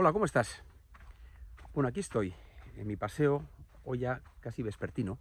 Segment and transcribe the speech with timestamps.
[0.00, 0.62] Hola, ¿cómo estás?
[1.74, 2.32] Bueno, aquí estoy,
[2.76, 3.42] en mi paseo,
[3.82, 5.18] hoy ya casi vespertino,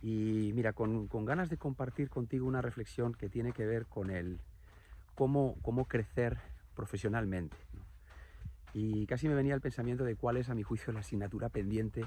[0.00, 4.38] y mira, con, ganas de compartir contigo una reflexión que tiene que ver con el
[5.16, 6.38] cómo, cómo crecer
[6.76, 7.56] profesionalmente.
[8.72, 12.06] Y casi me venía el pensamiento de cuál es, a mi juicio, la asignatura pendiente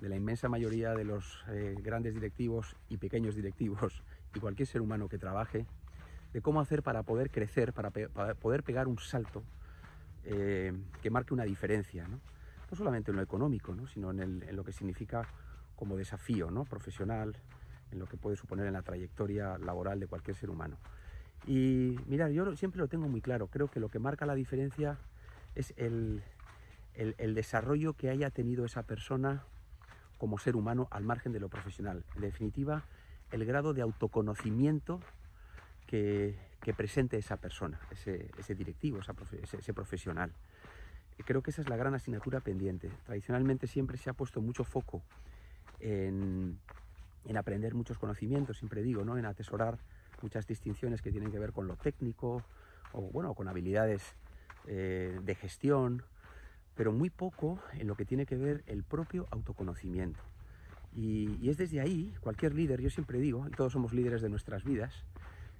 [0.00, 4.02] de la inmensa mayoría de los eh, grandes directivos y pequeños directivos
[4.34, 5.66] y cualquier ser humano que trabaje,
[6.32, 9.44] de cómo hacer para poder crecer, para poder pegar un salto
[10.26, 12.20] eh, que marque una diferencia, ¿no?
[12.74, 15.26] solamente en lo económico, sino en, lo que significa
[15.76, 16.64] como desafío ¿no?
[16.64, 17.36] profesional,
[17.92, 20.76] en lo que puede suponer en la trayectoria laboral de cualquier ser humano.
[21.46, 24.98] Y mira, yo siempre lo tengo muy claro, creo que lo que marca la diferencia
[25.54, 26.22] es el,
[27.34, 29.44] desarrollo que haya tenido esa persona
[30.18, 32.04] como ser humano al margen de lo profesional.
[32.16, 32.84] En definitiva,
[33.30, 35.00] el grado de autoconocimiento
[35.86, 36.36] que,
[36.66, 40.32] que presente esa persona, ese, directivo, ese, profesional.
[41.24, 42.90] creo que esa es la gran asignatura pendiente.
[43.04, 45.02] Tradicionalmente siempre se ha puesto mucho foco
[45.78, 46.58] en,
[47.36, 49.16] aprender muchos conocimientos, siempre digo, ¿no?
[49.16, 49.78] en atesorar
[50.22, 52.42] muchas distinciones que tienen que ver con lo técnico
[52.92, 54.16] o bueno, con habilidades
[54.66, 56.02] eh, de gestión,
[56.74, 60.20] pero muy poco en lo que tiene que ver el propio autoconocimiento.
[60.92, 65.04] Y, es desde ahí, cualquier líder, yo siempre digo, todos somos líderes de nuestras vidas,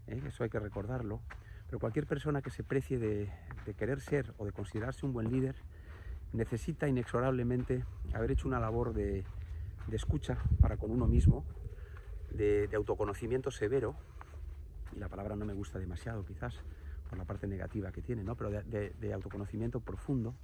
[0.09, 0.23] ¿eh?
[0.27, 1.21] eso hay que recordarlo,
[1.67, 3.31] pero cualquier persona que se precie de,
[3.77, 5.57] querer ser o de considerarse un buen líder
[6.33, 9.25] necesita inexorablemente haber hecho una labor de,
[9.91, 11.45] escucha para con uno mismo,
[12.31, 13.97] de, autoconocimiento severo,
[14.95, 16.61] y la palabra no me gusta demasiado quizás
[17.09, 18.37] por la parte negativa que tiene, ¿no?
[18.37, 20.35] pero de, autoconocimiento profundo,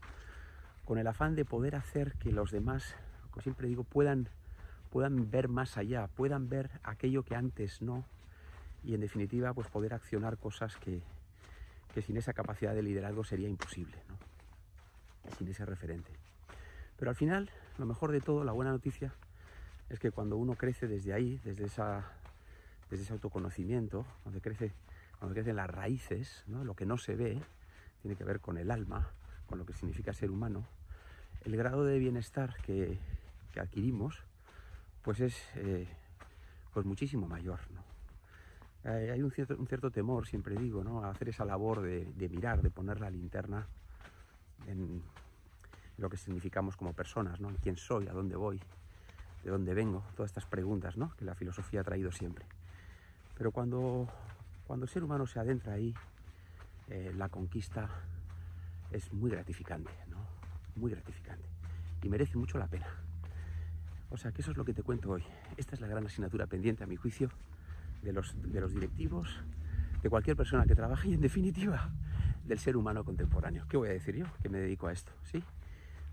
[0.85, 2.97] con el afán de poder hacer que los demás,
[3.31, 4.29] como siempre digo, puedan,
[4.91, 8.05] puedan ver más allá, puedan ver aquello que antes no,
[8.85, 11.03] y en definitiva pues poder accionar cosas que,
[12.01, 13.97] sin esa capacidad de liderazgo sería imposible,
[15.39, 16.11] sin ese referente.
[16.99, 19.13] Pero al final, lo mejor de todo, la buena noticia,
[19.89, 22.13] es que cuando uno crece desde ahí, desde, esa,
[22.91, 24.73] desde ese autoconocimiento, cuando, crece,
[25.19, 27.41] cuando crecen las raíces, lo que no se ve,
[28.01, 29.11] tiene que ver con el alma,
[29.47, 30.67] con lo que significa ser humano,
[31.45, 32.99] el grado de bienestar que,
[33.61, 34.25] adquirimos,
[35.03, 35.87] pues es eh,
[36.73, 37.61] pues muchísimo mayor.
[37.71, 37.83] ¿no?
[38.85, 41.05] Hay un cierto, temor, siempre digo, ¿no?
[41.05, 43.69] a hacer esa labor de, mirar, de poner la linterna
[44.67, 45.03] en
[45.99, 47.51] lo que significamos como personas, ¿no?
[47.63, 48.61] quién soy, a dónde voy,
[49.45, 51.15] de dónde vengo, todas estas preguntas ¿no?
[51.17, 52.45] que la filosofía ha traído siempre.
[53.39, 54.09] Pero cuando,
[54.67, 55.95] cuando el ser humano se adentra ahí,
[56.89, 57.89] eh, la conquista
[58.91, 60.19] es muy gratificante, ¿no?
[60.75, 61.47] muy gratificante
[62.03, 62.89] y merece mucho la pena.
[64.11, 65.23] O sea que eso es lo que te cuento hoy.
[65.57, 67.31] Esta es la gran asignatura pendiente a mi juicio
[68.03, 69.43] de los, de los directivos,
[70.03, 71.91] de cualquier persona que trabaje y en definitiva
[72.45, 73.67] del ser humano contemporáneo.
[73.69, 74.27] ¿Qué voy a decir yo?
[74.43, 75.43] Que me dedico a esto, ¿sí?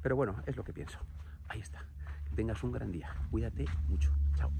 [0.01, 0.99] Pero bueno, es lo que pienso.
[1.47, 1.85] Ahí está.
[2.25, 3.13] Que tengas un gran día.
[3.31, 4.11] Cuídate mucho.
[4.35, 4.51] Chao.